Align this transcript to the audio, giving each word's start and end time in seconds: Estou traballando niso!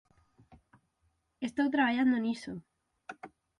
Estou 1.47 1.67
traballando 1.75 2.17
niso! 2.25 2.53